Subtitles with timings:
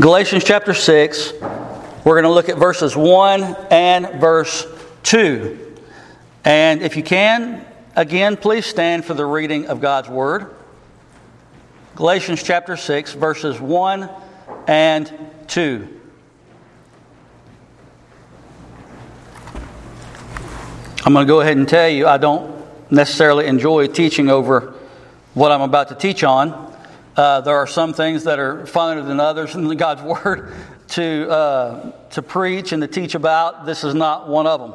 [0.00, 4.66] Galatians chapter 6, we're going to look at verses 1 and verse
[5.02, 5.76] 2.
[6.42, 7.62] And if you can,
[7.94, 10.54] again, please stand for the reading of God's Word.
[11.96, 14.08] Galatians chapter 6, verses 1
[14.66, 15.12] and
[15.48, 16.00] 2.
[21.04, 24.72] I'm going to go ahead and tell you, I don't necessarily enjoy teaching over
[25.34, 26.69] what I'm about to teach on.
[27.16, 30.54] Uh, there are some things that are funner than others in God's Word
[30.88, 33.66] to, uh, to preach and to teach about.
[33.66, 34.74] This is not one of them.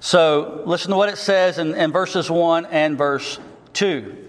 [0.00, 3.38] So listen to what it says in, in verses 1 and verse
[3.72, 4.28] 2.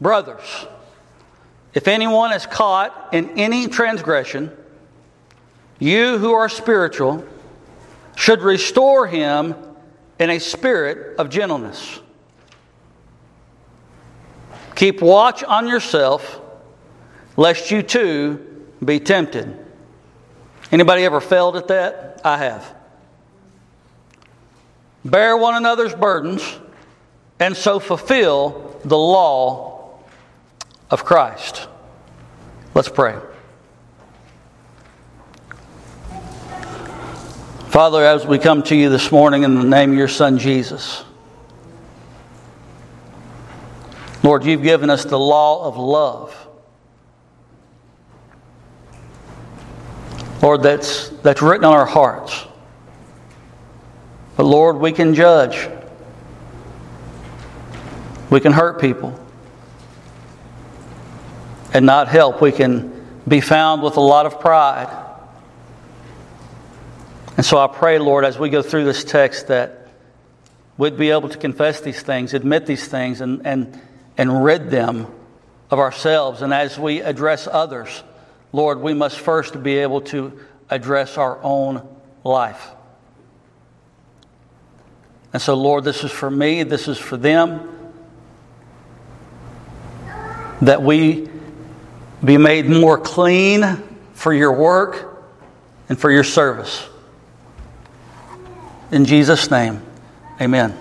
[0.00, 0.66] Brothers,
[1.74, 4.50] if anyone is caught in any transgression,
[5.78, 7.24] you who are spiritual
[8.16, 9.54] should restore him
[10.18, 12.00] in a spirit of gentleness.
[14.78, 16.40] Keep watch on yourself,
[17.36, 19.58] lest you too be tempted.
[20.70, 22.20] Anybody ever failed at that?
[22.24, 22.76] I have.
[25.04, 26.60] Bear one another's burdens,
[27.40, 29.98] and so fulfill the law
[30.92, 31.66] of Christ.
[32.72, 33.18] Let's pray.
[37.66, 41.02] Father, as we come to you this morning in the name of your Son Jesus,
[44.28, 46.48] Lord, you've given us the law of love.
[50.42, 52.44] Lord, that's, that's written on our hearts.
[54.36, 55.70] But Lord, we can judge.
[58.28, 59.18] We can hurt people
[61.72, 62.42] and not help.
[62.42, 64.94] We can be found with a lot of pride.
[67.38, 69.88] And so I pray, Lord, as we go through this text, that
[70.76, 73.80] we'd be able to confess these things, admit these things, and, and
[74.18, 75.06] and rid them
[75.70, 76.42] of ourselves.
[76.42, 78.02] And as we address others,
[78.52, 80.38] Lord, we must first be able to
[80.68, 81.86] address our own
[82.24, 82.70] life.
[85.32, 87.74] And so, Lord, this is for me, this is for them.
[90.62, 91.28] That we
[92.24, 93.82] be made more clean
[94.14, 95.22] for your work
[95.88, 96.84] and for your service.
[98.90, 99.82] In Jesus' name,
[100.40, 100.76] amen.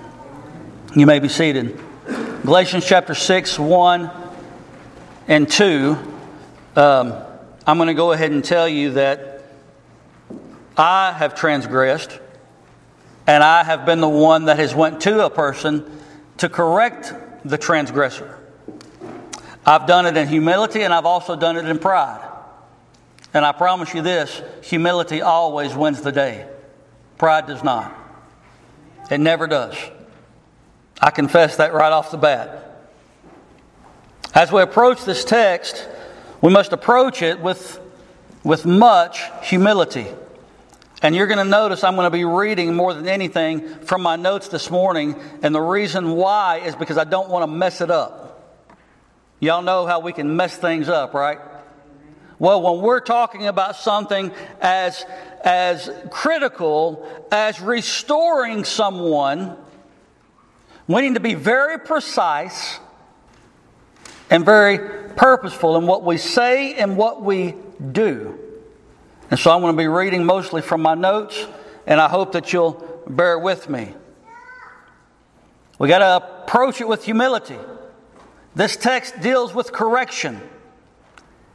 [0.95, 1.79] You may be seated.
[2.47, 4.09] Galatians chapter 6, 1
[5.27, 5.97] and 2.
[6.77, 7.13] Um,
[7.67, 9.43] I'm going to go ahead and tell you that
[10.77, 12.17] I have transgressed
[13.27, 15.99] and I have been the one that has went to a person
[16.37, 17.13] to correct
[17.43, 18.39] the transgressor.
[19.65, 22.25] I've done it in humility and I've also done it in pride.
[23.33, 26.47] And I promise you this humility always wins the day,
[27.17, 27.93] pride does not.
[29.11, 29.75] It never does.
[30.99, 32.63] I confess that right off the bat.
[34.33, 35.87] As we approach this text,
[36.41, 37.79] we must approach it with,
[38.43, 40.07] with much humility.
[41.01, 44.15] And you're going to notice I'm going to be reading more than anything from my
[44.15, 45.15] notes this morning.
[45.43, 48.27] And the reason why is because I don't want to mess it up.
[49.39, 51.39] Y'all know how we can mess things up, right?
[52.39, 54.31] Well, when we're talking about something
[54.61, 55.05] as,
[55.43, 59.57] as critical as restoring someone,
[60.87, 62.79] we need to be very precise
[64.29, 64.79] and very
[65.15, 67.55] purposeful in what we say and what we
[67.91, 68.37] do.
[69.29, 71.45] And so I'm going to be reading mostly from my notes,
[71.85, 73.93] and I hope that you'll bear with me.
[75.79, 77.57] We got to approach it with humility.
[78.55, 80.41] This text deals with correction.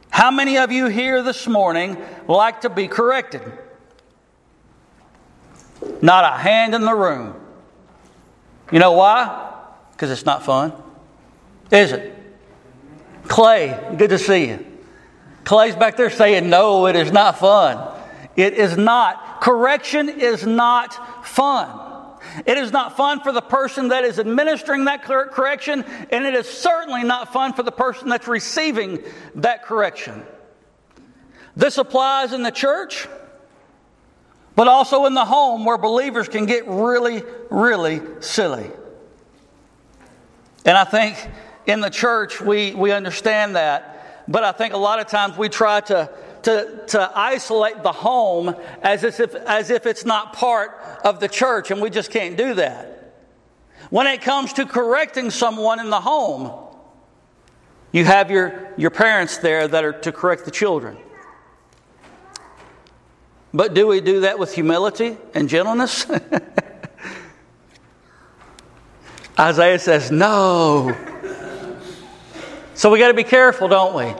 [0.09, 3.41] How many of you here this morning like to be corrected?
[6.01, 7.42] Not a hand in the room.
[8.71, 9.51] You know why?
[9.91, 10.73] Because it's not fun.
[11.71, 12.15] Is it?
[13.23, 14.65] Clay, good to see you.
[15.43, 17.93] Clay's back there saying, No, it is not fun.
[18.35, 19.41] It is not.
[19.41, 21.79] Correction is not fun.
[22.45, 26.49] It is not fun for the person that is administering that correction, and it is
[26.49, 29.03] certainly not fun for the person that's receiving
[29.35, 30.23] that correction.
[31.55, 33.07] This applies in the church,
[34.55, 38.69] but also in the home where believers can get really, really silly.
[40.65, 41.17] And I think
[41.65, 45.49] in the church we, we understand that, but I think a lot of times we
[45.49, 46.09] try to,
[46.43, 51.71] to, to isolate the home as if, as if it's not part of the church,
[51.71, 53.13] and we just can't do that.
[53.89, 56.51] When it comes to correcting someone in the home,
[57.91, 60.97] you have your, your parents there that are to correct the children.
[63.53, 66.07] But do we do that with humility and gentleness?
[69.39, 70.95] Isaiah says, no.
[72.73, 74.13] So we got to be careful, don't we?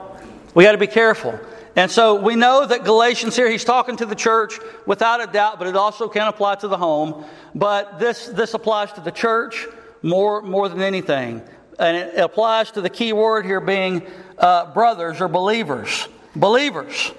[0.53, 1.39] We got to be careful.
[1.75, 5.57] And so we know that Galatians here, he's talking to the church without a doubt,
[5.57, 7.25] but it also can apply to the home.
[7.55, 9.65] But this, this applies to the church
[10.03, 11.41] more, more than anything.
[11.79, 14.05] And it applies to the key word here being
[14.37, 16.07] uh, brothers or believers.
[16.35, 17.11] Believers.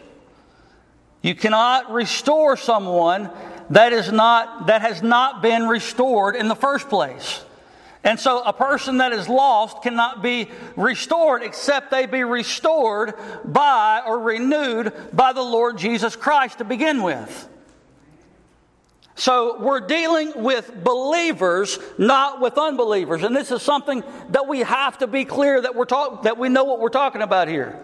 [1.24, 3.30] You cannot restore someone
[3.70, 7.42] that is not that has not been restored in the first place.
[8.04, 14.02] And so a person that is lost cannot be restored except they be restored by
[14.06, 17.48] or renewed by the Lord Jesus Christ to begin with.
[19.14, 23.22] So we're dealing with believers, not with unbelievers.
[23.22, 26.50] And this is something that we have to be clear that we're talk- that we
[26.50, 27.80] know what we're talking about here.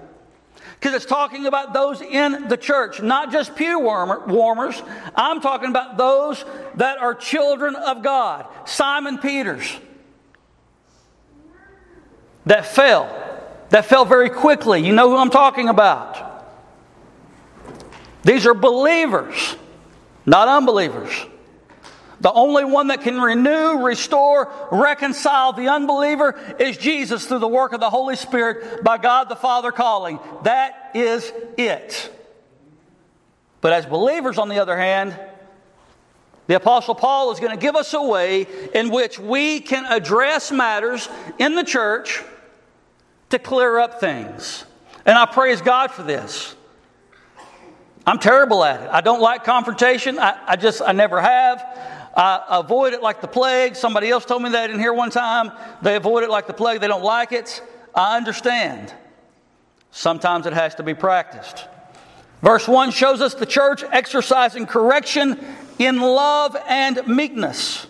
[0.81, 4.82] Because it's talking about those in the church, not just pew warmer, warmers.
[5.15, 6.43] I'm talking about those
[6.77, 8.47] that are children of God.
[8.65, 9.79] Simon Peters,
[12.47, 13.15] that fell,
[13.69, 14.81] that fell very quickly.
[14.81, 16.47] You know who I'm talking about.
[18.23, 19.56] These are believers,
[20.25, 21.12] not unbelievers.
[22.20, 27.72] The only one that can renew, restore, reconcile the unbeliever is Jesus through the work
[27.72, 30.19] of the Holy Spirit by God the Father calling.
[30.44, 32.14] That is it.
[33.62, 35.19] But as believers, on the other hand,
[36.46, 40.50] the Apostle Paul is going to give us a way in which we can address
[40.50, 41.08] matters
[41.38, 42.22] in the church
[43.31, 44.64] to clear up things.
[45.06, 46.55] And I praise God for this.
[48.06, 48.88] I'm terrible at it.
[48.90, 50.19] I don't like confrontation.
[50.19, 51.64] I, I just, I never have.
[52.16, 53.76] I avoid it like the plague.
[53.76, 55.52] Somebody else told me that in here one time.
[55.82, 56.80] They avoid it like the plague.
[56.80, 57.62] They don't like it.
[57.94, 58.92] I understand.
[59.90, 61.66] Sometimes it has to be practiced.
[62.42, 65.38] Verse 1 shows us the church exercising correction
[65.78, 67.86] in love and meekness.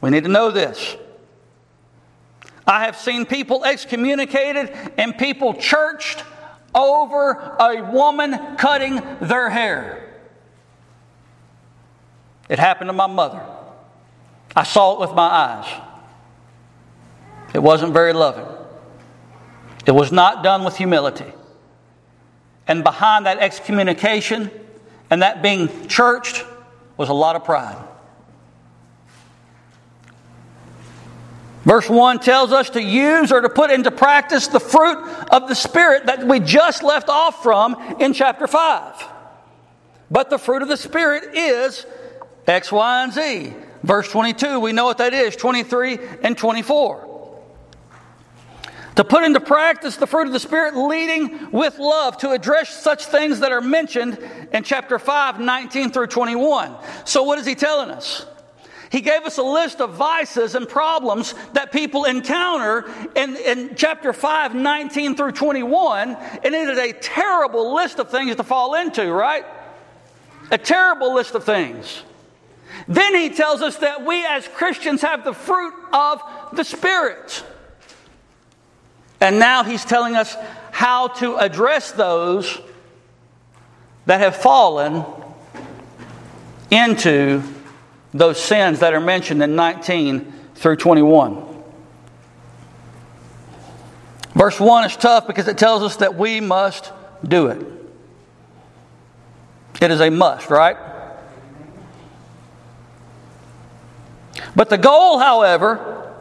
[0.00, 0.96] We need to know this.
[2.66, 6.24] I have seen people excommunicated and people churched
[6.74, 10.13] over a woman cutting their hair.
[12.48, 13.42] It happened to my mother.
[14.54, 15.80] I saw it with my eyes.
[17.54, 18.46] It wasn't very loving.
[19.86, 21.32] It was not done with humility.
[22.66, 24.50] And behind that excommunication
[25.10, 26.44] and that being churched
[26.96, 27.76] was a lot of pride.
[31.64, 34.98] Verse 1 tells us to use or to put into practice the fruit
[35.30, 39.08] of the Spirit that we just left off from in chapter 5.
[40.10, 41.86] But the fruit of the Spirit is
[42.46, 43.54] X, Y, and Z.
[43.82, 47.10] Verse 22, we know what that is 23 and 24.
[48.96, 53.06] To put into practice the fruit of the Spirit, leading with love to address such
[53.06, 54.18] things that are mentioned
[54.52, 56.76] in chapter 5, 19 through 21.
[57.04, 58.24] So, what is he telling us?
[58.90, 64.12] He gave us a list of vices and problems that people encounter in, in chapter
[64.12, 69.12] 5, 19 through 21, and it is a terrible list of things to fall into,
[69.12, 69.44] right?
[70.52, 72.04] A terrible list of things.
[72.88, 76.22] Then he tells us that we as Christians have the fruit of
[76.52, 77.44] the Spirit.
[79.20, 80.36] And now he's telling us
[80.70, 82.60] how to address those
[84.06, 85.04] that have fallen
[86.70, 87.42] into
[88.12, 91.42] those sins that are mentioned in 19 through 21.
[94.34, 96.92] Verse 1 is tough because it tells us that we must
[97.26, 97.64] do it.
[99.80, 100.76] It is a must, right?
[104.56, 106.12] But the goal, however,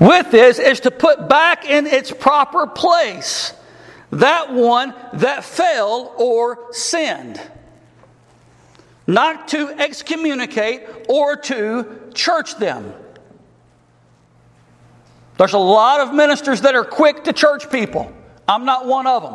[0.00, 3.52] with this is to put back in its proper place
[4.10, 7.40] that one that fell or sinned.
[9.06, 12.92] Not to excommunicate or to church them.
[15.36, 18.12] There's a lot of ministers that are quick to church people.
[18.46, 19.34] I'm not one of them.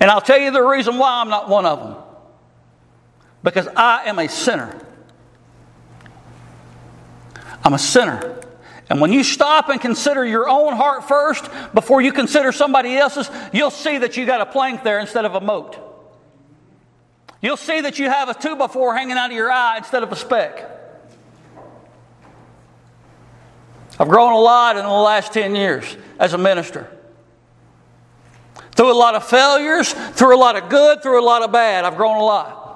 [0.00, 1.96] And I'll tell you the reason why I'm not one of them.
[3.42, 4.78] Because I am a sinner.
[7.64, 8.40] I'm a sinner.
[8.90, 13.30] And when you stop and consider your own heart first before you consider somebody else's,
[13.52, 15.78] you'll see that you got a plank there instead of a mote.
[17.40, 20.02] You'll see that you have a two by four hanging out of your eye instead
[20.02, 20.74] of a speck.
[24.00, 26.88] I've grown a lot in the last 10 years as a minister.
[28.72, 31.84] Through a lot of failures, through a lot of good, through a lot of bad,
[31.84, 32.67] I've grown a lot.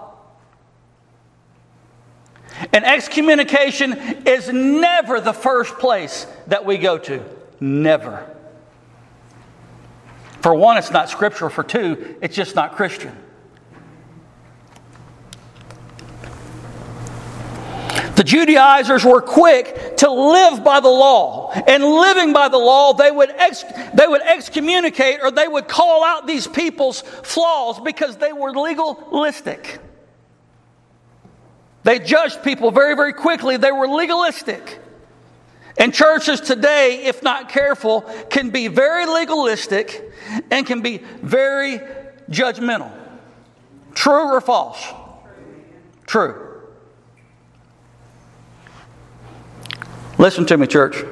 [2.73, 3.93] And excommunication
[4.27, 7.23] is never the first place that we go to.
[7.61, 8.29] Never.
[10.41, 11.51] For one, it's not scriptural.
[11.51, 13.17] For two, it's just not Christian.
[18.17, 21.53] The Judaizers were quick to live by the law.
[21.67, 23.65] and living by the law, they would, ex-
[23.95, 29.81] they would excommunicate or they would call out these people's flaws because they were legalistic.
[31.85, 33.57] They judged people very, very quickly.
[33.57, 34.79] They were legalistic.
[35.79, 40.13] And churches today, if not careful, can be very legalistic
[40.51, 41.81] and can be very
[42.31, 42.93] judgmental.
[43.95, 44.87] True or false?
[46.07, 46.53] True.
[50.19, 51.05] Listen to me, church.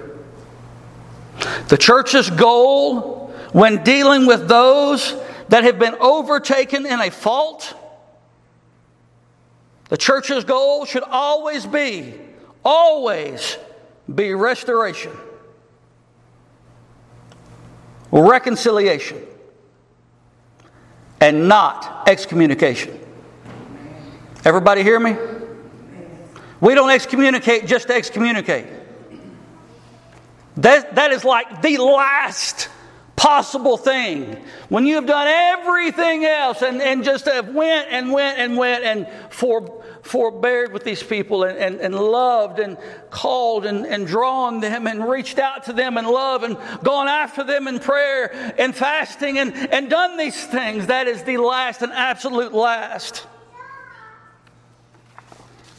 [1.68, 5.14] The church's goal when dealing with those
[5.48, 7.74] that have been overtaken in a fault,
[9.90, 12.14] the church's goal should always be,
[12.64, 13.58] always
[14.12, 15.12] be restoration,
[18.12, 19.20] reconciliation,
[21.20, 22.98] and not excommunication.
[24.44, 25.16] Everybody hear me?
[26.60, 28.66] We don't excommunicate just to excommunicate.
[30.58, 32.68] That, that is like the last
[33.20, 34.34] possible thing.
[34.70, 38.82] When you have done everything else and, and just have went and went and went
[38.82, 42.78] and for, forbeared with these people and, and, and loved and
[43.10, 47.44] called and, and drawn them and reached out to them in love and gone after
[47.44, 51.92] them in prayer and fasting and, and done these things, that is the last and
[51.92, 53.26] absolute last.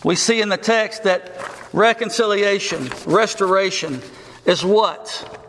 [0.03, 1.31] We see in the text that
[1.73, 3.99] reconciliation, restoration,
[4.45, 5.40] is what?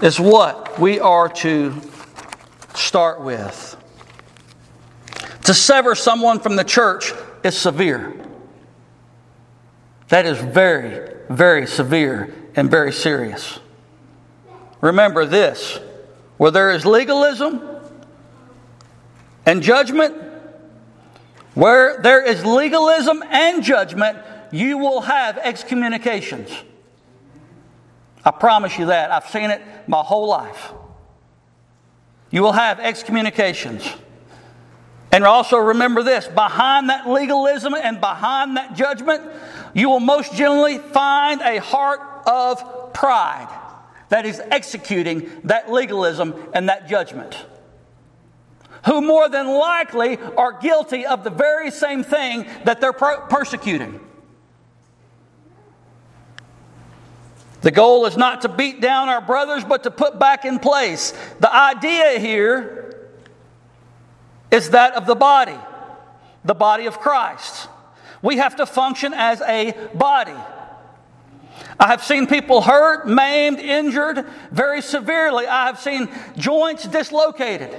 [0.00, 1.74] Is what we are to
[2.74, 3.76] start with.
[5.44, 7.12] To sever someone from the church
[7.42, 8.14] is severe.
[10.08, 13.58] That is very, very severe and very serious.
[14.80, 15.78] Remember this
[16.36, 17.60] where there is legalism
[19.44, 20.16] and judgment,
[21.54, 24.18] where there is legalism and judgment,
[24.52, 26.50] you will have excommunications.
[28.28, 29.10] I promise you that.
[29.10, 30.72] I've seen it my whole life.
[32.30, 33.90] You will have excommunications.
[35.10, 39.22] And also remember this behind that legalism and behind that judgment,
[39.72, 43.48] you will most generally find a heart of pride
[44.10, 47.34] that is executing that legalism and that judgment.
[48.84, 54.00] Who more than likely are guilty of the very same thing that they're persecuting.
[57.60, 61.12] The goal is not to beat down our brothers, but to put back in place.
[61.40, 63.08] The idea here
[64.50, 65.58] is that of the body,
[66.44, 67.68] the body of Christ.
[68.22, 70.34] We have to function as a body.
[71.80, 75.46] I have seen people hurt, maimed, injured very severely.
[75.46, 77.76] I have seen joints dislocated.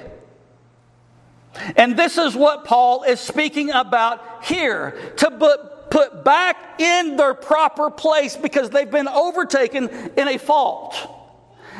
[1.75, 7.33] And this is what Paul is speaking about here to put put back in their
[7.33, 10.95] proper place because they've been overtaken in a fault.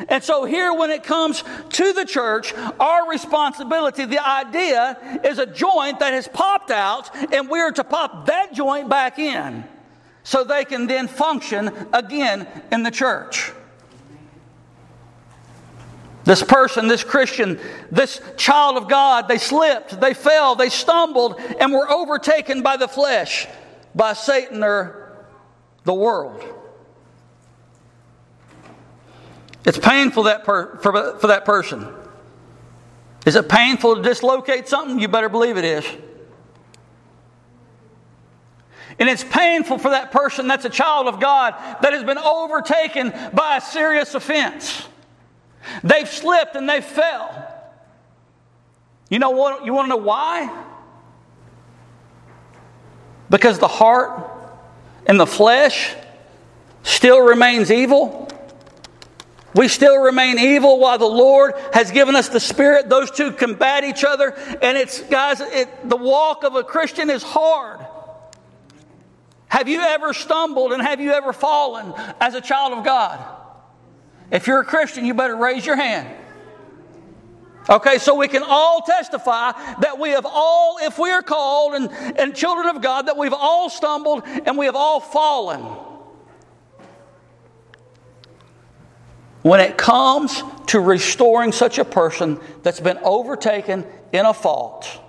[0.08, 5.46] And so, here, when it comes to the church, our responsibility, the idea is a
[5.46, 9.64] joint that has popped out, and we're to pop that joint back in
[10.22, 13.52] so they can then function again in the church.
[16.24, 17.58] This person, this Christian,
[17.90, 22.88] this child of God, they slipped, they fell, they stumbled, and were overtaken by the
[22.88, 23.48] flesh
[23.94, 25.26] by Satan or
[25.84, 26.42] the world.
[29.64, 31.86] It's painful that per, for, for that person.
[33.26, 34.98] Is it painful to dislocate something?
[34.98, 35.84] You better believe it is.
[38.98, 43.12] And it's painful for that person that's a child of God that has been overtaken
[43.32, 44.86] by a serious offense.
[45.82, 47.46] They've slipped and they fell.
[49.08, 49.64] You know what?
[49.64, 50.66] You want to know why?
[53.30, 54.30] Because the heart
[55.06, 55.94] and the flesh
[56.82, 58.28] still remains evil.
[59.54, 62.88] We still remain evil while the Lord has given us the Spirit.
[62.88, 64.34] Those two combat each other.
[64.62, 67.80] And it's, guys, it, the walk of a Christian is hard.
[69.48, 73.18] Have you ever stumbled and have you ever fallen as a child of God?
[74.30, 76.08] If you're a Christian, you better raise your hand.
[77.70, 81.90] Okay, so we can all testify that we have all, if we are called and,
[82.18, 85.60] and children of God, that we've all stumbled and we have all fallen.
[89.42, 95.00] When it comes to restoring such a person that's been overtaken in a fault,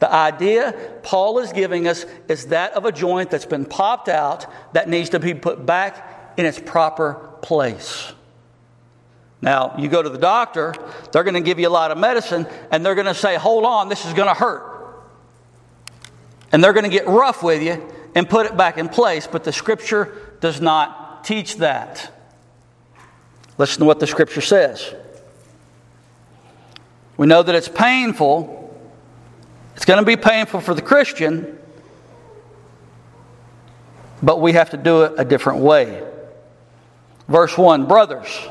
[0.00, 4.46] the idea Paul is giving us is that of a joint that's been popped out
[4.74, 8.12] that needs to be put back in its proper place.
[9.44, 10.74] Now, you go to the doctor,
[11.12, 13.66] they're going to give you a lot of medicine, and they're going to say, Hold
[13.66, 14.64] on, this is going to hurt.
[16.50, 19.44] And they're going to get rough with you and put it back in place, but
[19.44, 22.10] the scripture does not teach that.
[23.58, 24.94] Listen to what the scripture says.
[27.18, 28.74] We know that it's painful.
[29.76, 31.58] It's going to be painful for the Christian,
[34.22, 36.02] but we have to do it a different way.
[37.28, 38.48] Verse 1 Brothers,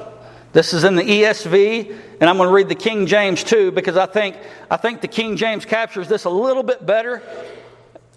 [0.53, 3.97] this is in the ESV, and I'm going to read the King James too because
[3.97, 4.37] I think,
[4.69, 7.21] I think the King James captures this a little bit better.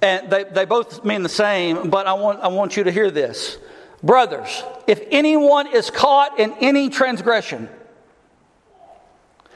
[0.03, 3.11] And they, they both mean the same, but I want, I want you to hear
[3.11, 3.57] this.
[4.03, 7.71] Brothers, if anyone is caught in any transgression,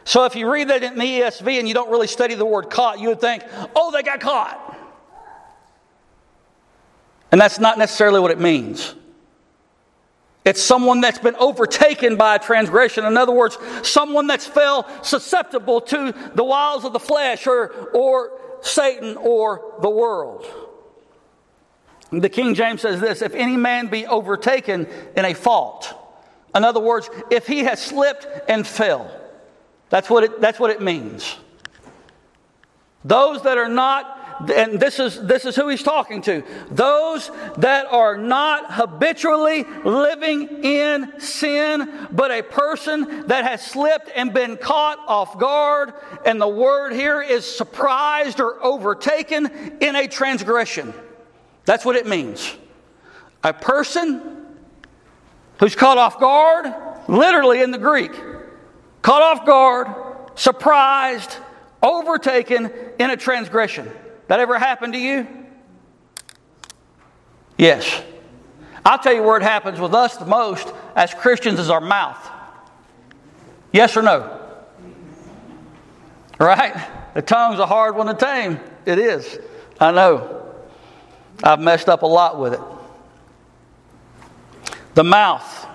[0.05, 2.71] so if you read that in the ESV and you don't really study the word
[2.71, 3.45] caught, you would think,
[3.77, 4.79] oh, they got caught.
[7.31, 8.95] And that's not necessarily what it means.
[10.45, 13.05] It's someone that's been overtaken by a transgression.
[13.05, 18.41] In other words, someone that's fell susceptible to the wiles of the flesh or, or
[18.63, 20.47] Satan or the world.
[22.11, 25.95] The King James says this if any man be overtaken in a fault,
[26.55, 29.11] in other words, if he has slipped and fell,
[29.91, 31.37] that's what it, that's what it means.
[33.05, 36.43] Those that are not and this is, this is who he's talking to.
[36.71, 44.33] Those that are not habitually living in sin, but a person that has slipped and
[44.33, 45.93] been caught off guard.
[46.25, 50.95] And the word here is surprised or overtaken in a transgression.
[51.65, 52.57] That's what it means.
[53.45, 54.47] A person
[55.59, 56.73] who's caught off guard,
[57.09, 58.13] literally in the Greek,
[59.03, 59.89] caught off guard,
[60.35, 61.37] surprised,
[61.83, 63.91] overtaken in a transgression.
[64.31, 65.27] That ever happened to you?
[67.59, 68.01] Yes.
[68.87, 72.31] I'll tell you where it happens with us the most as Christians is our mouth.
[73.73, 74.41] Yes or no?
[76.39, 76.77] Right?
[77.15, 78.61] The tongue's a hard one to tame.
[78.87, 79.41] It is.
[79.81, 80.47] I know.
[81.43, 82.61] I've messed up a lot with it.
[84.95, 85.67] The mouth.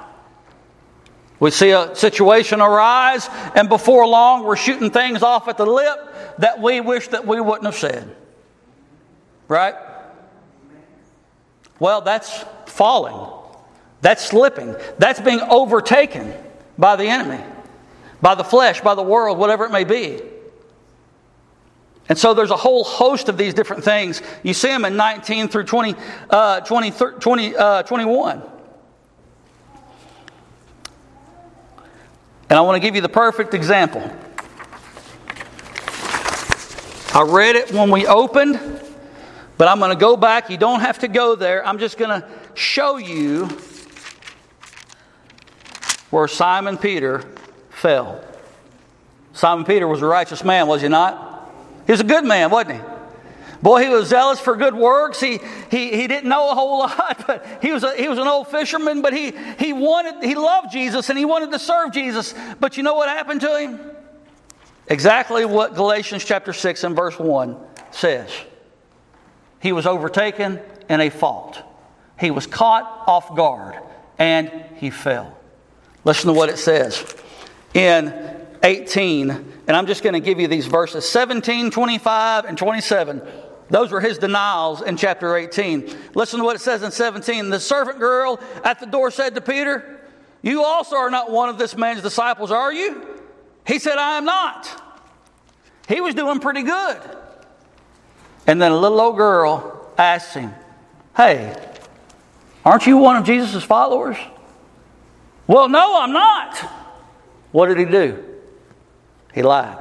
[1.41, 6.37] We see a situation arise, and before long, we're shooting things off at the lip
[6.37, 8.15] that we wish that we wouldn't have said.
[9.47, 9.75] Right?
[11.79, 13.31] Well, that's falling.
[14.01, 14.75] That's slipping.
[14.97, 16.33] That's being overtaken
[16.77, 17.43] by the enemy,
[18.21, 20.21] by the flesh, by the world, whatever it may be.
[22.07, 24.21] And so there's a whole host of these different things.
[24.43, 25.95] You see them in 19 through 20,
[26.29, 28.43] uh, 20, 20 uh, 21.
[32.47, 34.03] And I want to give you the perfect example.
[37.13, 38.84] I read it when we opened.
[39.57, 40.49] But I'm going to go back.
[40.49, 41.65] You don't have to go there.
[41.65, 43.47] I'm just going to show you
[46.09, 47.23] where Simon Peter
[47.69, 48.23] fell.
[49.33, 51.51] Simon Peter was a righteous man, was he not?
[51.85, 52.87] He was a good man, wasn't he?
[53.61, 55.19] Boy, he was zealous for good works.
[55.19, 55.39] He,
[55.71, 58.47] he, he didn't know a whole lot, but he was, a, he was an old
[58.47, 62.33] fisherman, but he, he wanted, he loved Jesus and he wanted to serve Jesus.
[62.59, 63.79] But you know what happened to him?
[64.87, 67.57] Exactly what Galatians chapter 6 and verse 1
[67.91, 68.29] says.
[69.65, 71.59] He was overtaken in a fault.
[72.19, 73.75] He was caught off guard
[74.19, 75.35] and he fell.
[76.03, 77.03] Listen to what it says
[77.73, 78.13] in
[78.61, 83.23] 18, and I'm just going to give you these verses 17, 25, and 27.
[83.71, 85.89] Those were his denials in chapter 18.
[86.13, 87.49] Listen to what it says in 17.
[87.49, 89.99] The servant girl at the door said to Peter,
[90.43, 93.03] You also are not one of this man's disciples, are you?
[93.65, 94.69] He said, I am not.
[95.87, 97.01] He was doing pretty good.
[98.47, 100.53] And then a little old girl asks him,
[101.15, 101.55] Hey,
[102.63, 104.17] aren't you one of Jesus' followers?
[105.47, 106.57] Well, no, I'm not.
[107.51, 108.23] What did he do?
[109.33, 109.77] He lied.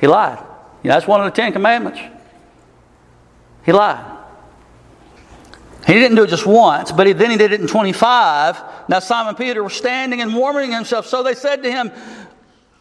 [0.00, 0.38] He lied.
[0.82, 2.00] You know, that's one of the Ten Commandments.
[3.64, 4.04] He lied.
[5.86, 8.88] He didn't do it just once, but he, then he did it in 25.
[8.88, 11.06] Now Simon Peter was standing and warming himself.
[11.06, 11.92] So they said to him,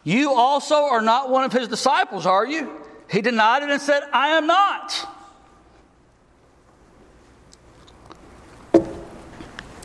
[0.04, 2.83] You also are not one of his disciples, are you?
[3.10, 5.10] He denied it and said, I am not.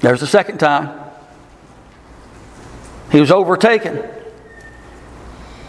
[0.00, 0.98] There's the second time.
[3.10, 4.02] He was overtaken.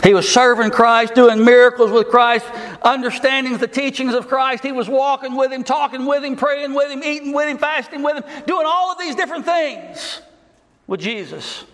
[0.03, 2.45] He was serving Christ, doing miracles with Christ,
[2.81, 4.63] understanding the teachings of Christ.
[4.63, 8.01] He was walking with Him, talking with Him, praying with Him, eating with Him, fasting
[8.01, 10.21] with Him, doing all of these different things
[10.87, 11.65] with Jesus.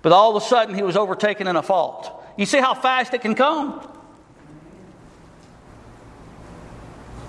[0.00, 2.24] But all of a sudden, he was overtaken in a fault.
[2.36, 3.86] You see how fast it can come?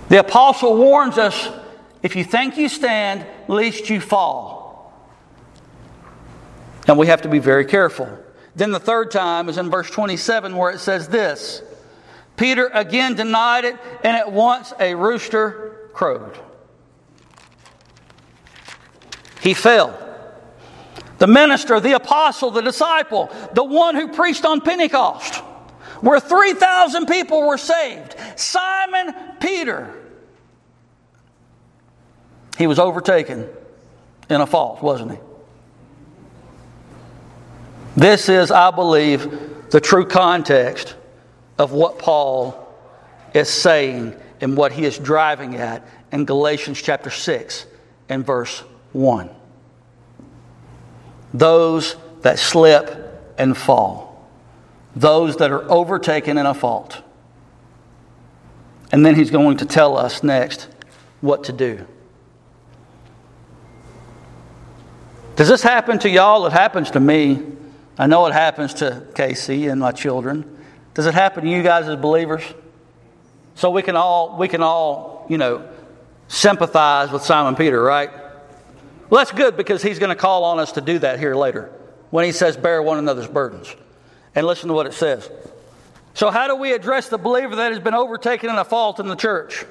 [0.08, 1.48] The apostle warns us
[2.02, 4.92] if you think you stand, lest you fall.
[6.86, 8.18] And we have to be very careful.
[8.54, 11.62] Then the third time is in verse 27 where it says this
[12.36, 16.38] Peter again denied it, and at once a rooster crowed.
[19.44, 20.00] he fell.
[21.18, 25.42] The minister, the apostle, the disciple, the one who preached on Pentecost,
[26.04, 29.94] where 3,000 people were saved, Simon Peter,
[32.58, 33.48] he was overtaken
[34.28, 35.18] in a fault, wasn't he?
[37.96, 40.94] This is, I believe, the true context
[41.58, 42.68] of what Paul
[43.32, 47.64] is saying and what he is driving at in Galatians chapter 6
[48.10, 48.60] and verse
[48.92, 49.30] 1.
[51.32, 54.03] Those that slip and fall,
[54.94, 57.02] those that are overtaken in a fault.
[58.92, 60.68] And then he's going to tell us next
[61.20, 61.86] what to do.
[65.36, 66.46] Does this happen to y'all?
[66.46, 67.42] It happens to me.
[67.98, 70.58] I know it happens to Casey and my children.
[70.94, 72.42] Does it happen to you guys as believers?
[73.56, 75.68] So we can all we can all, you know,
[76.28, 78.10] sympathize with Simon Peter, right?
[79.10, 81.70] Well, that's good because he's going to call on us to do that here later
[82.10, 83.74] when he says bear one another's burdens.
[84.34, 85.30] And listen to what it says.
[86.14, 89.08] So how do we address the believer that has been overtaken in a fault in
[89.08, 89.64] the church?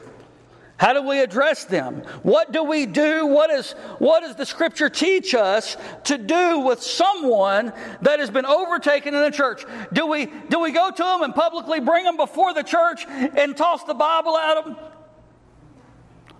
[0.78, 2.02] How do we address them?
[2.24, 3.26] What do we do?
[3.26, 7.72] What, is, what does the scripture teach us to do with someone
[8.02, 9.64] that has been overtaken in the church?
[9.94, 13.56] Do we, do we go to them and publicly bring them before the church and
[13.56, 14.76] toss the Bible at them?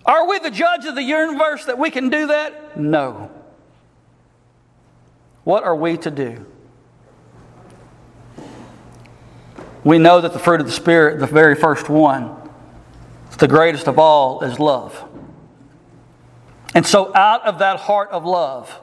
[0.04, 2.78] Are we the judge of the universe that we can do that?
[2.78, 3.30] No.
[5.44, 6.44] What are we to do?
[9.84, 12.34] We know that the fruit of the Spirit, the very first one,
[13.38, 15.08] the greatest of all is love.
[16.74, 18.80] And so, out of that heart of love,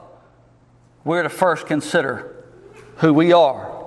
[1.04, 2.44] we're to first consider
[2.96, 3.82] who we are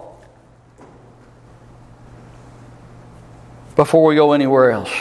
[3.75, 4.91] before we go anywhere else.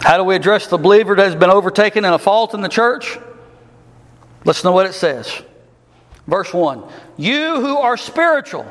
[0.00, 2.68] How do we address the believer that has been overtaken in a fault in the
[2.68, 3.18] church?
[4.44, 5.42] Let's know what it says.
[6.26, 6.84] Verse 1
[7.16, 8.66] You who are spiritual,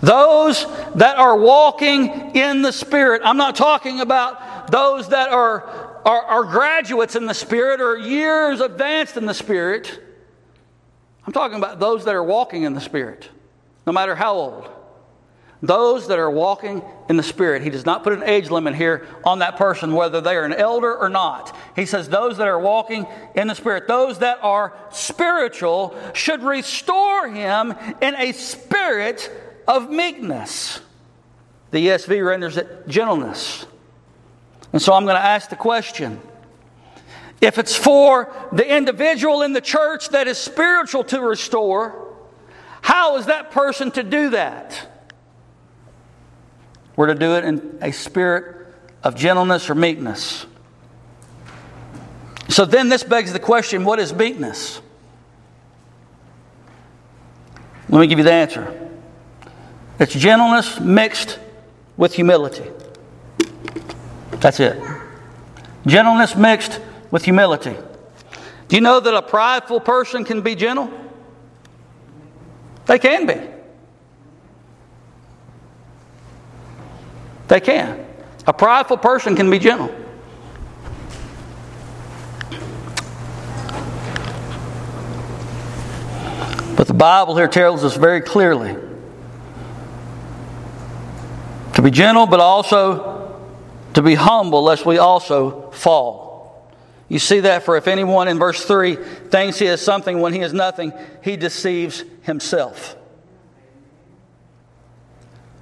[0.00, 3.22] Those that are walking in the Spirit.
[3.24, 5.62] I'm not talking about those that are,
[6.04, 10.02] are, are, graduates in the Spirit or years advanced in the Spirit.
[11.26, 13.28] I'm talking about those that are walking in the Spirit,
[13.86, 14.68] no matter how old.
[15.62, 17.62] Those that are walking in the Spirit.
[17.62, 20.52] He does not put an age limit here on that person, whether they are an
[20.52, 21.56] elder or not.
[21.74, 27.28] He says those that are walking in the Spirit, those that are spiritual, should restore
[27.28, 29.30] him in a spirit
[29.66, 30.80] of meekness.
[31.70, 33.66] The ESV renders it gentleness.
[34.72, 36.20] And so I'm going to ask the question
[37.40, 42.14] if it's for the individual in the church that is spiritual to restore,
[42.80, 44.90] how is that person to do that?
[46.96, 50.46] We're to do it in a spirit of gentleness or meekness.
[52.48, 54.80] So then this begs the question what is meekness?
[57.88, 58.85] Let me give you the answer.
[59.98, 61.38] It's gentleness mixed
[61.96, 62.70] with humility.
[64.32, 64.80] That's it.
[65.86, 66.80] Gentleness mixed
[67.10, 67.76] with humility.
[68.68, 70.90] Do you know that a prideful person can be gentle?
[72.86, 73.40] They can be.
[77.48, 78.04] They can.
[78.46, 79.92] A prideful person can be gentle.
[86.76, 88.76] But the Bible here tells us very clearly
[91.74, 93.32] to be gentle, but also
[93.94, 96.68] to be humble, lest we also fall.
[97.08, 100.40] You see that for if anyone in verse 3 thinks he is something when he
[100.40, 102.96] is nothing, he deceives himself.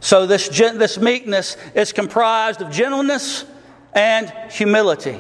[0.00, 3.44] So, this, this meekness is comprised of gentleness
[3.92, 5.18] and humility.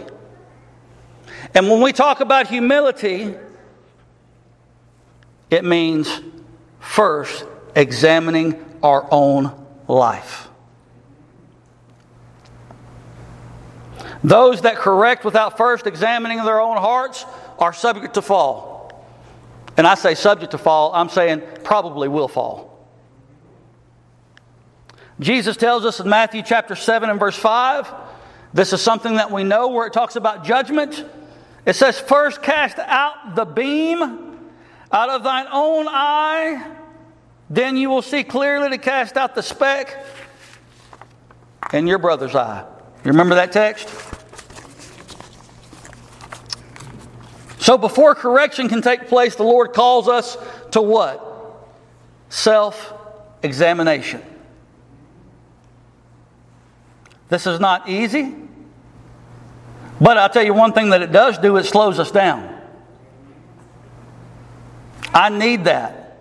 [1.54, 3.34] And when we talk about humility,
[5.50, 6.22] it means
[6.80, 7.44] first
[7.76, 9.52] examining our own
[9.86, 10.48] life.
[14.24, 17.26] Those that correct without first examining their own hearts
[17.58, 19.04] are subject to fall.
[19.76, 22.88] And I say subject to fall, I'm saying probably will fall.
[25.20, 27.92] Jesus tells us in Matthew chapter 7 and verse 5,
[28.54, 31.04] this is something that we know where it talks about judgment.
[31.66, 34.00] It says, First cast out the beam
[34.90, 36.76] out of thine own eye,
[37.50, 40.06] then you will see clearly to cast out the speck
[41.72, 42.64] in your brother's eye.
[43.04, 44.13] You remember that text?
[47.64, 50.36] So before correction can take place, the Lord calls us
[50.72, 51.64] to what?
[52.28, 52.92] Self
[53.42, 54.20] examination.
[57.30, 58.36] This is not easy,
[59.98, 62.54] But I'll tell you one thing that it does do it slows us down.
[65.14, 66.18] I need that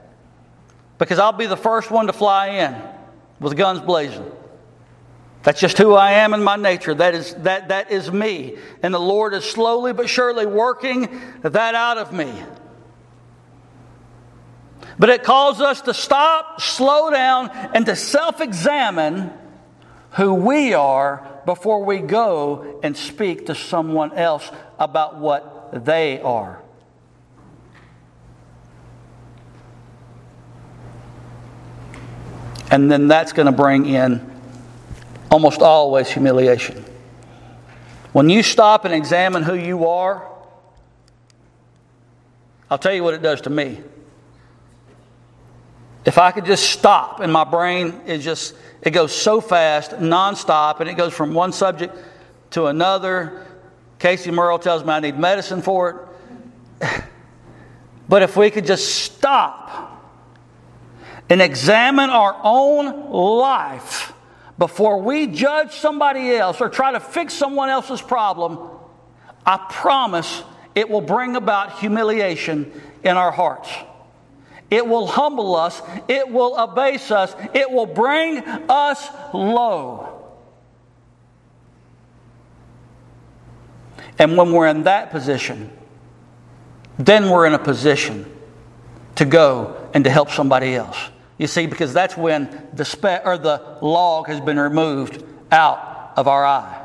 [0.98, 2.76] because I'll be the first one to fly in
[3.42, 4.32] with guns blazing.
[5.44, 6.94] That's just who I am in my nature.
[6.94, 8.58] That is, that, that is me.
[8.82, 12.34] And the Lord is slowly but surely working that out of me.
[14.98, 19.34] But it calls us to stop, slow down, and to self examine
[20.12, 26.62] who we are before we go and speak to someone else about what they are.
[32.72, 34.33] And then that's going to bring in
[35.34, 36.86] almost always humiliation.
[38.12, 40.30] When you stop and examine who you are,
[42.70, 43.82] I'll tell you what it does to me.
[46.06, 50.82] If I could just stop and my brain is just, it goes so fast, nonstop,
[50.82, 51.98] and it goes from one subject
[52.52, 53.48] to another.
[53.98, 56.08] Casey Merle tells me I need medicine for
[56.80, 57.04] it.
[58.08, 60.04] But if we could just stop
[61.30, 64.13] and examine our own life
[64.58, 68.60] before we judge somebody else or try to fix someone else's problem,
[69.46, 70.44] I promise
[70.76, 72.72] it will bring about humiliation
[73.04, 73.70] in our hearts.
[74.70, 75.82] It will humble us.
[76.08, 77.36] It will abase us.
[77.54, 80.10] It will bring us low.
[84.18, 85.70] And when we're in that position,
[86.98, 88.26] then we're in a position
[89.16, 90.98] to go and to help somebody else.
[91.38, 96.28] You see, because that's when the, spe- or the log has been removed out of
[96.28, 96.80] our eye.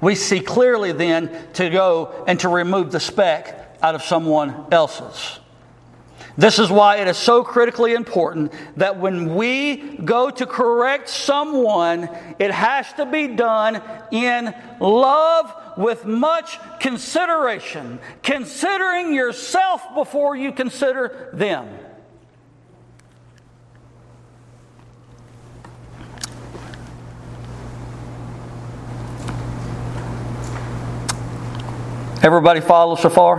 [0.00, 5.40] We see clearly then to go and to remove the speck out of someone else's.
[6.38, 12.10] This is why it is so critically important that when we go to correct someone,
[12.38, 21.30] it has to be done in love with much consideration, considering yourself before you consider
[21.32, 21.68] them.
[32.26, 33.36] Everybody follow so far?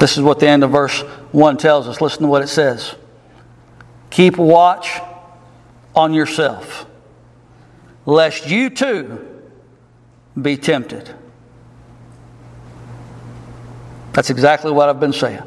[0.00, 1.00] This is what the end of verse
[1.30, 2.00] 1 tells us.
[2.00, 2.96] Listen to what it says
[4.10, 4.98] Keep watch
[5.94, 6.86] on yourself,
[8.04, 9.24] lest you too
[10.42, 11.14] be tempted.
[14.12, 15.44] That's exactly what I've been saying.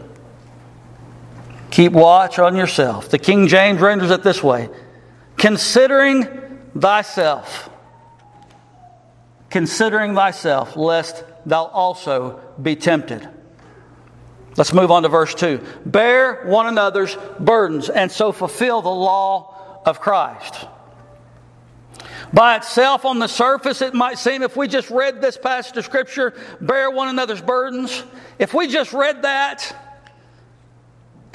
[1.71, 3.09] Keep watch on yourself.
[3.09, 4.69] The King James renders it this way
[5.35, 7.69] considering thyself,
[9.49, 13.27] considering thyself, lest thou also be tempted.
[14.55, 15.63] Let's move on to verse 2.
[15.85, 20.67] Bear one another's burdens and so fulfill the law of Christ.
[22.33, 25.85] By itself, on the surface, it might seem if we just read this passage of
[25.85, 28.03] Scripture, bear one another's burdens,
[28.37, 29.86] if we just read that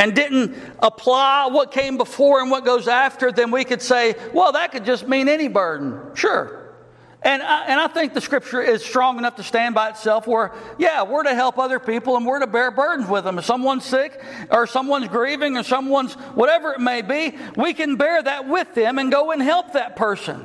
[0.02, 4.50] and didn't apply what came before and what goes after, then we could say, well,
[4.50, 6.00] that could just mean any burden.
[6.14, 6.74] Sure.
[7.22, 10.50] And I, and I think the scripture is strong enough to stand by itself where,
[10.76, 13.38] yeah, we're to help other people and we're to bear burdens with them.
[13.38, 18.20] If someone's sick or someone's grieving or someone's whatever it may be, we can bear
[18.20, 20.44] that with them and go and help that person.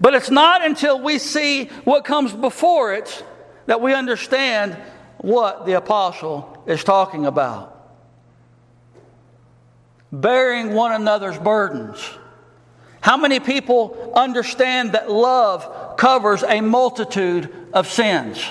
[0.00, 3.24] But it's not until we see what comes before it
[3.66, 4.74] that we understand
[5.18, 7.76] what the apostle is talking about.
[10.12, 11.98] Bearing one another's burdens.
[13.00, 18.44] How many people understand that love covers a multitude of sins?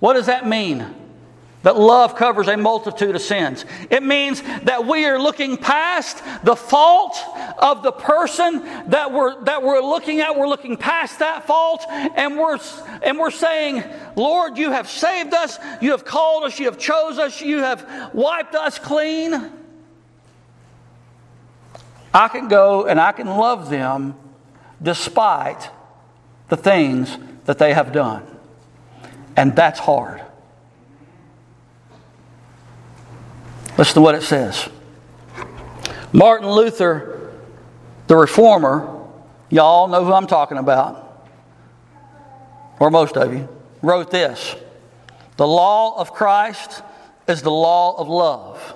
[0.00, 0.94] What does that mean?
[1.64, 3.64] That love covers a multitude of sins.
[3.90, 7.16] It means that we are looking past the fault
[7.58, 10.36] of the person that we're, that we're looking at.
[10.36, 12.58] We're looking past that fault and we're,
[13.02, 13.82] and we're saying,
[14.14, 15.58] Lord, you have saved us.
[15.80, 16.60] You have called us.
[16.60, 17.40] You have chose us.
[17.40, 19.50] You have wiped us clean.
[22.14, 24.14] I can go and I can love them
[24.80, 25.70] despite
[26.48, 28.24] the things that they have done.
[29.36, 30.22] And that's hard.
[33.78, 34.68] Listen to what it says.
[36.12, 37.30] Martin Luther,
[38.08, 39.06] the reformer,
[39.50, 41.28] y'all know who I'm talking about,
[42.80, 43.48] or most of you,
[43.80, 44.56] wrote this
[45.36, 46.82] The law of Christ
[47.28, 48.74] is the law of love.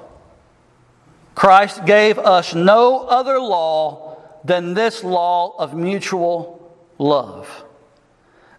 [1.35, 7.65] Christ gave us no other law than this law of mutual love.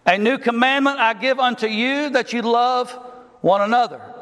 [0.04, 2.90] A new commandment I give unto you that you love
[3.40, 4.13] one another.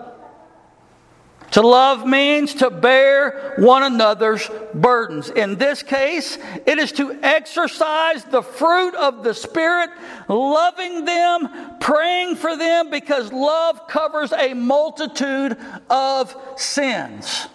[1.53, 5.29] To love means to bear one another's burdens.
[5.29, 9.91] In this case, it is to exercise the fruit of the Spirit,
[10.29, 15.59] loving them, praying for them, because love covers a multitude
[15.91, 17.49] of sins.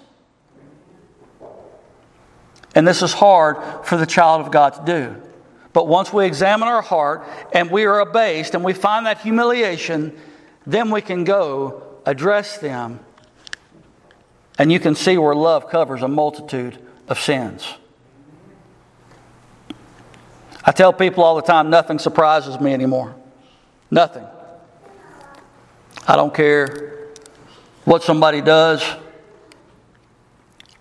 [2.76, 5.22] And this is hard for the child of God to do.
[5.74, 10.16] But once we examine our heart and we are abased and we find that humiliation,
[10.68, 13.00] then we can go address them
[14.58, 17.76] and you can see where love covers a multitude of sins.
[20.64, 23.16] I tell people all the time nothing surprises me anymore.
[23.90, 24.26] Nothing.
[26.08, 27.10] I don't care
[27.86, 28.84] what somebody does,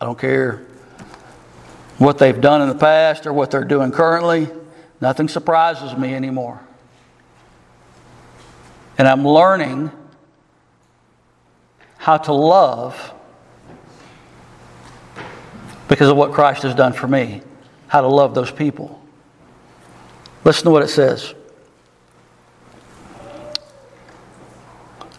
[0.01, 0.67] I don't care
[1.99, 4.49] what they've done in the past or what they're doing currently.
[5.01, 6.61] Nothing surprises me anymore.
[8.99, 9.91] And I'm learning
[11.99, 13.15] how to love
[15.89, 17.43] because of what Christ has done for me,
[17.89, 19.01] how to love those people.
[20.45, 21.35] Listen to what it says.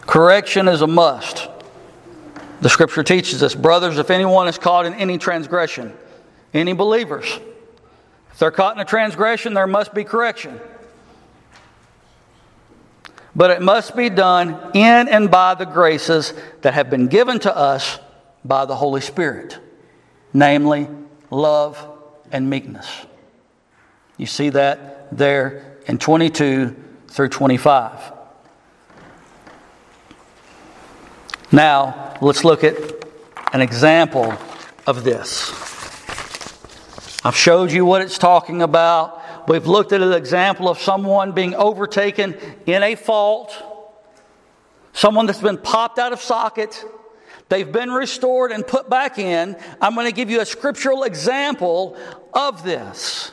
[0.02, 1.48] Correction is a must.
[2.60, 5.92] The scripture teaches us, brothers, if anyone is caught in any transgression,
[6.54, 7.38] any believers,
[8.32, 10.58] if they're caught in a transgression, there must be correction.
[13.36, 17.54] But it must be done in and by the graces that have been given to
[17.54, 17.98] us
[18.44, 19.58] by the Holy Spirit
[20.38, 20.88] namely
[21.30, 21.76] love
[22.30, 23.06] and meekness.
[24.16, 26.76] You see that there in 22
[27.08, 28.12] through 25.
[31.50, 32.76] Now, let's look at
[33.52, 34.32] an example
[34.86, 35.50] of this.
[37.24, 39.48] I've showed you what it's talking about.
[39.48, 43.50] We've looked at an example of someone being overtaken in a fault,
[44.92, 46.84] someone that's been popped out of socket
[47.48, 49.56] They've been restored and put back in.
[49.80, 51.96] I'm going to give you a scriptural example
[52.34, 53.32] of this.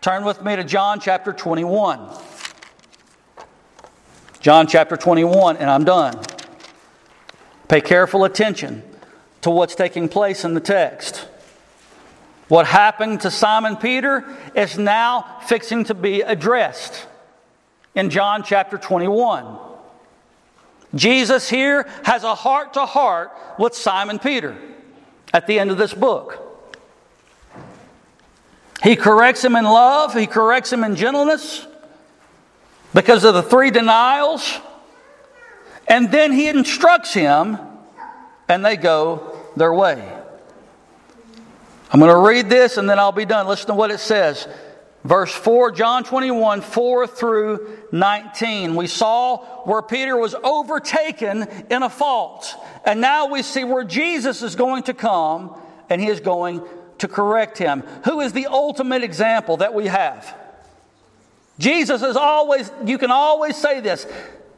[0.00, 2.08] Turn with me to John chapter 21.
[4.40, 6.20] John chapter 21, and I'm done.
[7.68, 8.82] Pay careful attention
[9.40, 11.26] to what's taking place in the text.
[12.48, 17.06] What happened to Simon Peter is now fixing to be addressed
[17.94, 19.58] in John chapter 21.
[20.94, 24.56] Jesus here has a heart to heart with Simon Peter
[25.32, 26.40] at the end of this book.
[28.82, 31.66] He corrects him in love, he corrects him in gentleness
[32.92, 34.58] because of the three denials,
[35.88, 37.58] and then he instructs him,
[38.48, 40.12] and they go their way.
[41.90, 43.46] I'm going to read this and then I'll be done.
[43.46, 44.48] Listen to what it says.
[45.04, 48.74] Verse 4, John 21, 4 through 19.
[48.74, 52.54] We saw where Peter was overtaken in a fault.
[52.86, 55.54] And now we see where Jesus is going to come
[55.90, 56.62] and he is going
[56.98, 57.82] to correct him.
[58.04, 60.34] Who is the ultimate example that we have?
[61.58, 64.06] Jesus is always, you can always say this.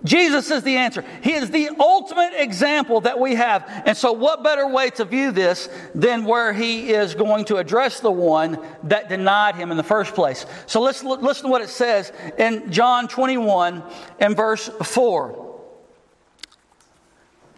[0.04, 1.04] Jesus is the answer.
[1.22, 3.64] He is the ultimate example that we have.
[3.86, 8.00] And so, what better way to view this than where he is going to address
[8.00, 10.46] the one that denied him in the first place?
[10.66, 13.82] So, let's listen to what it says in John 21
[14.20, 15.44] and verse 4.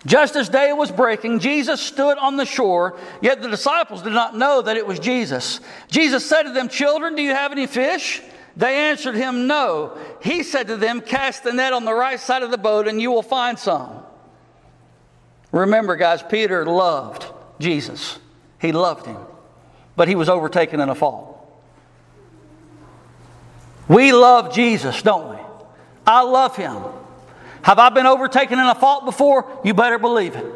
[0.06, 4.36] Just as day was breaking, Jesus stood on the shore, yet the disciples did not
[4.36, 5.60] know that it was Jesus.
[5.90, 8.22] Jesus said to them, Children, do you have any fish?
[8.58, 9.96] They answered him, No.
[10.20, 13.00] He said to them, Cast the net on the right side of the boat and
[13.00, 14.02] you will find some.
[15.52, 17.24] Remember, guys, Peter loved
[17.60, 18.18] Jesus.
[18.60, 19.18] He loved him,
[19.96, 21.36] but he was overtaken in a fall.
[23.86, 25.42] We love Jesus, don't we?
[26.04, 26.82] I love him.
[27.62, 29.60] Have I been overtaken in a fault before?
[29.64, 30.52] You better believe it.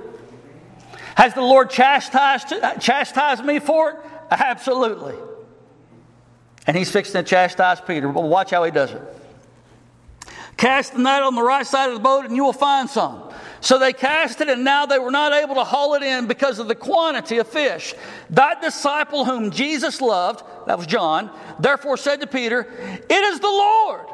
[1.14, 3.96] Has the Lord chastised, chastised me for it?
[4.30, 5.14] Absolutely.
[6.66, 8.08] And he's fixing to chastise Peter.
[8.08, 9.02] But watch how he does it.
[10.56, 13.32] Cast the net on the right side of the boat and you will find some.
[13.62, 16.58] So they cast it, and now they were not able to haul it in because
[16.58, 17.94] of the quantity of fish.
[18.30, 21.30] That disciple whom Jesus loved, that was John,
[21.60, 22.66] therefore said to Peter,
[23.08, 24.06] It is the Lord.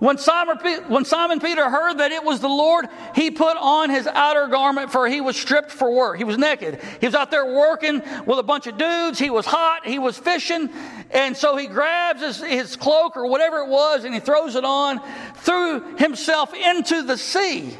[0.00, 0.56] When Simon,
[0.88, 4.90] when Simon Peter heard that it was the Lord, he put on his outer garment,
[4.90, 6.16] for he was stripped for work.
[6.16, 6.80] He was naked.
[7.00, 9.18] He was out there working with a bunch of dudes.
[9.18, 9.86] He was hot.
[9.86, 10.70] He was fishing.
[11.10, 14.64] And so he grabs his, his cloak or whatever it was and he throws it
[14.64, 15.02] on,
[15.34, 17.76] threw himself into the sea.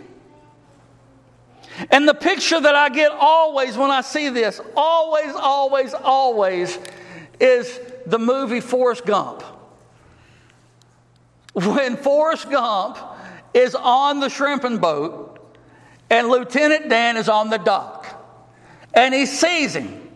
[1.91, 6.79] And the picture that I get always when I see this, always, always, always,
[7.41, 9.43] is the movie Forrest Gump
[11.53, 12.98] when Forrest Gump
[13.55, 15.57] is on the shrimping boat
[16.09, 18.07] and Lieutenant Dan is on the dock.
[18.92, 20.09] and he sees him.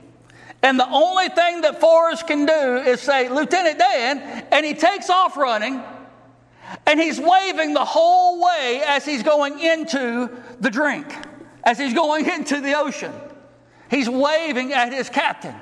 [0.62, 5.11] And the only thing that Forrest can do is say, Lieutenant Dan, and he takes
[5.11, 5.82] off running,
[6.87, 10.30] and he's waving the whole way as he's going into
[10.61, 11.07] the drink,
[11.62, 13.12] as he's going into the ocean.
[13.91, 15.55] He's waving at his captain,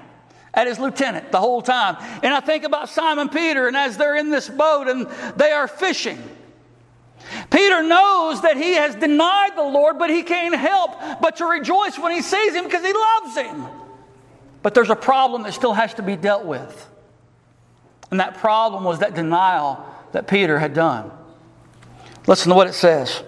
[0.55, 1.97] at his lieutenant the whole time.
[2.23, 5.69] And I think about Simon Peter, and as they're in this boat and they are
[5.69, 6.23] fishing.
[7.51, 11.99] Peter knows that he has denied the Lord, but he can't help but to rejoice
[11.99, 13.67] when he sees him because he loves him.
[14.63, 16.89] But there's a problem that still has to be dealt with.
[18.11, 21.11] And that problem was that denial that Peter had done.
[22.27, 23.23] Listen to what it says.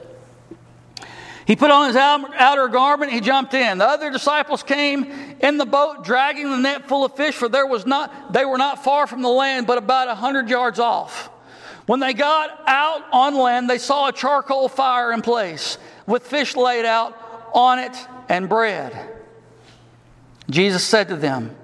[1.46, 3.78] He put on his outer garment, he jumped in.
[3.78, 5.04] The other disciples came
[5.40, 8.56] in the boat, dragging the net full of fish, for there was not, they were
[8.56, 11.30] not far from the land, but about a hundred yards off.
[11.86, 15.76] When they got out on land, they saw a charcoal fire in place,
[16.06, 17.14] with fish laid out
[17.52, 17.94] on it
[18.30, 19.10] and bread.
[20.48, 21.54] Jesus said to them,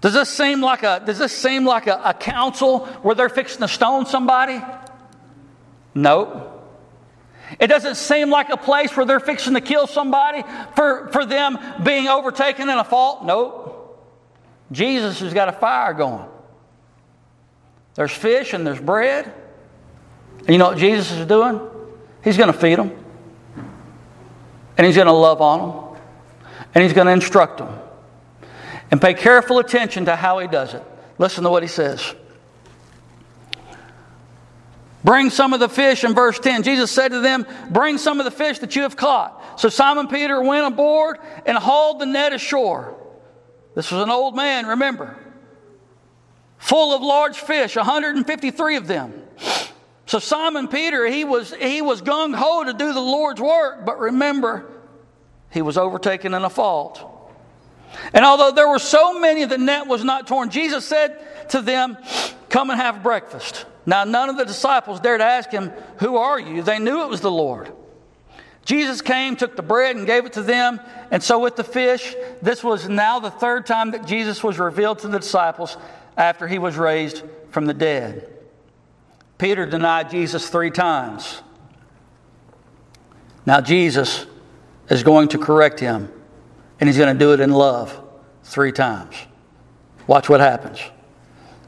[0.00, 3.62] Does this seem like a, does this seem like a, a council where they're fixing
[3.62, 4.62] to stone somebody?
[5.92, 6.51] Nope.
[7.58, 10.42] It doesn't seem like a place where they're fixing to kill somebody
[10.74, 13.24] for, for them being overtaken in a fault.
[13.24, 13.68] Nope.
[14.70, 16.26] Jesus has got a fire going.
[17.94, 19.32] There's fish and there's bread.
[20.38, 21.60] And you know what Jesus is doing?
[22.24, 22.92] He's going to feed them.
[24.78, 26.02] And he's going to love on them.
[26.74, 27.78] And he's going to instruct them.
[28.90, 30.82] And pay careful attention to how he does it.
[31.18, 32.14] Listen to what he says.
[35.04, 36.62] Bring some of the fish in verse 10.
[36.62, 39.60] Jesus said to them, Bring some of the fish that you have caught.
[39.60, 42.96] So Simon Peter went aboard and hauled the net ashore.
[43.74, 45.16] This was an old man, remember,
[46.58, 49.14] full of large fish, 153 of them.
[50.06, 53.98] So Simon Peter, he was, he was gung ho to do the Lord's work, but
[53.98, 54.70] remember,
[55.50, 57.08] he was overtaken in a fault.
[58.12, 60.50] And although there were so many, the net was not torn.
[60.50, 61.96] Jesus said to them,
[62.48, 63.64] Come and have breakfast.
[63.84, 66.62] Now, none of the disciples dared ask him, Who are you?
[66.62, 67.72] They knew it was the Lord.
[68.64, 70.80] Jesus came, took the bread, and gave it to them.
[71.10, 75.00] And so, with the fish, this was now the third time that Jesus was revealed
[75.00, 75.76] to the disciples
[76.16, 78.28] after he was raised from the dead.
[79.38, 81.42] Peter denied Jesus three times.
[83.44, 84.26] Now, Jesus
[84.88, 86.12] is going to correct him
[86.78, 88.00] and he's going to do it in love
[88.44, 89.14] three times.
[90.06, 90.80] Watch what happens.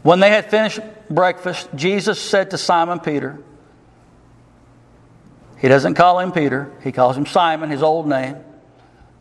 [0.02, 0.80] When they had finished
[1.10, 3.38] breakfast, Jesus said to Simon Peter,
[5.58, 8.36] he doesn't call him Peter, he calls him Simon, his old name.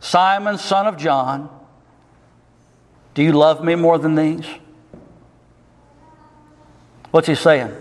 [0.00, 1.48] Simon, son of John,
[3.14, 4.44] do you love me more than these?
[7.10, 7.72] What's he saying?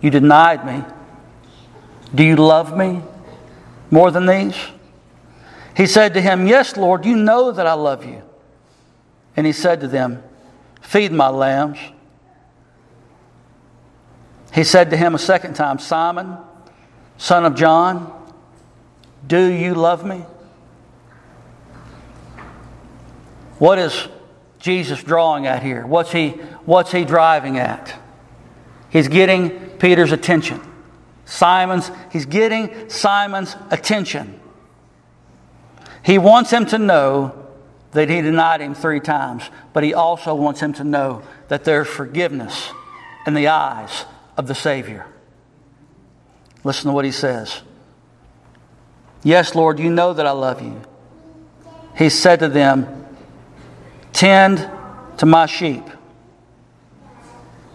[0.00, 0.82] You denied me.
[2.14, 3.02] Do you love me
[3.90, 4.56] more than these?
[5.76, 8.22] He said to him, Yes, Lord, you know that I love you.
[9.36, 10.22] And he said to them,
[10.80, 11.78] Feed my lambs.
[14.52, 16.36] He said to him a second time, Simon,
[17.18, 18.12] son of John,
[19.26, 20.24] do you love me?
[23.58, 24.08] What is
[24.58, 25.86] Jesus drawing at here?
[25.86, 26.30] What's he,
[26.64, 27.94] what's he driving at?
[28.90, 30.60] He's getting Peter's attention.
[31.26, 34.40] Simon's, he's getting Simon's attention.
[36.02, 37.36] He wants him to know
[37.92, 41.86] that he denied him three times, but he also wants him to know that there's
[41.86, 42.70] forgiveness
[43.26, 44.06] in the eyes
[44.40, 45.04] of the Savior.
[46.64, 47.60] Listen to what he says.
[49.22, 50.80] Yes, Lord, you know that I love you.
[51.94, 53.04] He said to them,
[54.14, 54.66] Tend
[55.18, 55.84] to my sheep.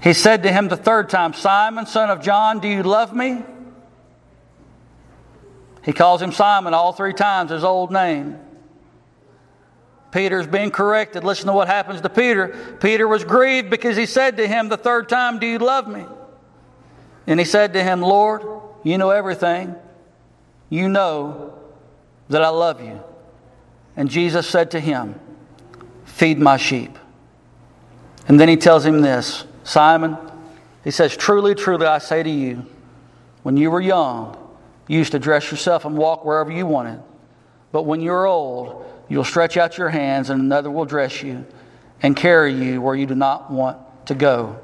[0.01, 3.43] He said to him the third time, Simon, son of John, do you love me?
[5.83, 8.39] He calls him Simon all three times, his old name.
[10.11, 11.23] Peter's being corrected.
[11.23, 12.77] Listen to what happens to Peter.
[12.81, 16.05] Peter was grieved because he said to him the third time, Do you love me?
[17.27, 18.43] And he said to him, Lord,
[18.83, 19.75] you know everything.
[20.69, 21.57] You know
[22.29, 23.01] that I love you.
[23.95, 25.19] And Jesus said to him,
[26.05, 26.97] Feed my sheep.
[28.27, 30.17] And then he tells him this Simon,
[30.83, 32.65] he says, Truly, truly, I say to you,
[33.43, 34.37] when you were young,
[34.87, 37.01] you used to dress yourself and walk wherever you wanted.
[37.71, 41.45] But when you're old, you'll stretch out your hands, and another will dress you
[42.01, 44.59] and carry you where you do not want to go.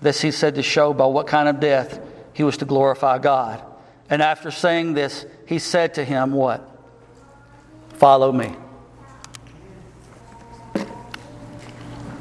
[0.00, 2.00] This he said to show by what kind of death
[2.32, 3.62] he was to glorify God.
[4.10, 6.68] And after saying this, he said to him, What?
[7.94, 8.54] Follow me.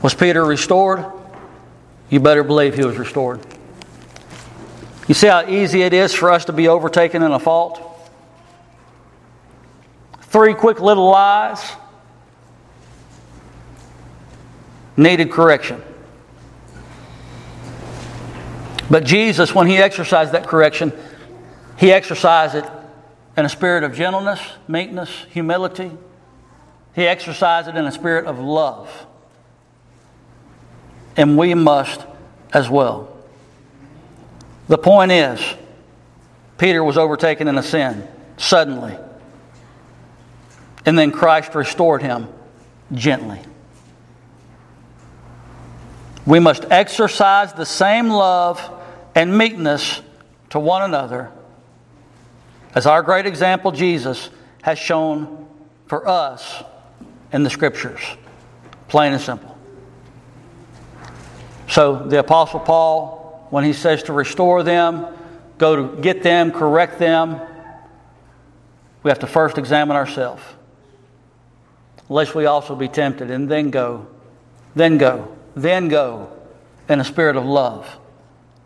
[0.01, 1.05] Was Peter restored?
[2.09, 3.39] You better believe he was restored.
[5.07, 7.81] You see how easy it is for us to be overtaken in a fault?
[10.21, 11.63] Three quick little lies,
[14.97, 15.81] needed correction.
[18.93, 20.93] But Jesus, when he exercised that correction,
[21.79, 22.63] he exercised it
[23.35, 25.89] in a spirit of gentleness, meekness, humility.
[26.93, 29.07] He exercised it in a spirit of love.
[31.17, 32.05] And we must
[32.53, 33.17] as well.
[34.67, 35.41] The point is,
[36.59, 38.95] Peter was overtaken in a sin suddenly.
[40.85, 42.27] And then Christ restored him
[42.93, 43.39] gently.
[46.27, 48.81] We must exercise the same love
[49.15, 50.01] and meekness
[50.49, 51.31] to one another
[52.75, 54.29] as our great example, Jesus,
[54.63, 55.47] has shown
[55.85, 56.63] for us
[57.31, 58.01] in the Scriptures.
[58.87, 59.57] Plain and simple.
[61.69, 65.05] So, the Apostle Paul, when he says to restore them,
[65.57, 67.39] go to get them, correct them,
[69.03, 70.41] we have to first examine ourselves.
[72.09, 74.07] Lest we also be tempted, and then go,
[74.75, 76.31] then go, then go
[76.89, 77.87] in a spirit of love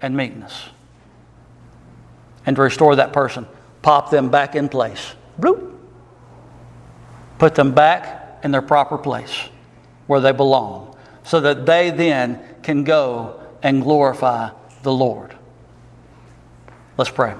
[0.02, 0.70] and meekness.
[2.46, 3.46] And to restore that person,
[3.82, 5.14] pop them back in place.
[5.40, 5.76] Bloop.
[7.40, 9.50] Put them back in their proper place
[10.08, 14.50] where they belong so that they then can go and glorify
[14.84, 15.36] the Lord.
[16.98, 17.36] Let's pray.